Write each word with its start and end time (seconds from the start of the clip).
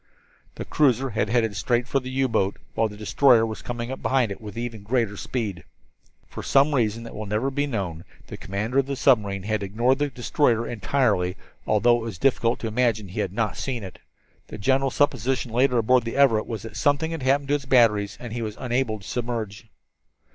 The 0.55 0.65
cruiser 0.65 1.11
had 1.11 1.29
headed 1.29 1.55
straight 1.55 1.87
for 1.87 1.99
the 1.99 2.09
U 2.09 2.27
boat, 2.27 2.57
while 2.73 2.87
the 2.89 2.97
destroyer 2.97 3.45
was 3.45 3.61
coming 3.61 3.91
up 3.91 4.01
behind 4.01 4.31
it 4.31 4.41
with 4.41 4.57
even 4.57 4.81
greater 4.81 5.15
speed. 5.15 5.63
For 6.27 6.41
some 6.41 6.73
reason 6.73 7.03
that 7.03 7.13
never 7.13 7.43
will 7.49 7.51
be 7.51 7.67
known 7.67 8.03
the 8.25 8.35
commander 8.35 8.79
of 8.79 8.87
the 8.87 8.95
submarine 8.95 9.43
had 9.43 9.61
ignored 9.61 9.99
the 9.99 10.09
destroyer 10.09 10.67
entirely, 10.67 11.37
although 11.67 11.97
it 11.97 12.01
was 12.03 12.17
difficult 12.17 12.57
to 12.61 12.67
imagine 12.67 13.05
that 13.05 13.13
he 13.13 13.19
had 13.19 13.31
not 13.31 13.57
seen 13.57 13.83
it. 13.83 13.99
The 14.47 14.57
general 14.57 14.89
supposition 14.89 15.53
later 15.53 15.77
aboard 15.77 16.03
the 16.03 16.15
Everett 16.15 16.47
was 16.47 16.63
that 16.63 16.77
something 16.77 17.11
had 17.11 17.21
happened 17.21 17.49
to 17.49 17.53
his 17.53 17.65
batteries 17.67 18.17
and 18.19 18.33
he 18.33 18.41
was 18.41 18.57
unable 18.59 18.97
to 19.01 19.07
submerge. 19.07 19.67